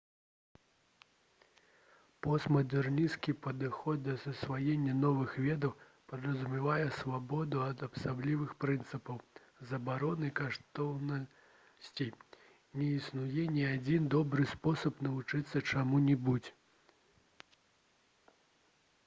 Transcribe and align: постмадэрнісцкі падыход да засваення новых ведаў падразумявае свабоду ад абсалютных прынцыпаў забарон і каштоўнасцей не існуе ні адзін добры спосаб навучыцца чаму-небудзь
постмадэрнісцкі 2.27 3.33
падыход 3.47 3.99
да 4.07 4.13
засваення 4.23 4.93
новых 5.01 5.33
ведаў 5.47 5.75
падразумявае 6.13 6.87
свабоду 6.99 7.61
ад 7.65 7.83
абсалютных 7.89 8.55
прынцыпаў 8.65 9.19
забарон 9.73 10.25
і 10.29 10.31
каштоўнасцей 10.41 12.09
не 12.81 12.87
існуе 13.01 13.43
ні 13.59 13.67
адзін 13.75 14.07
добры 14.17 14.47
спосаб 14.55 15.05
навучыцца 15.09 15.61
чаму-небудзь 15.75 16.51